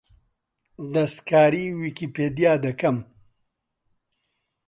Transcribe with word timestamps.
دەستکاریی 0.93 1.75
ویکیپیدیا 1.79 2.53
دەکەم. 2.65 2.97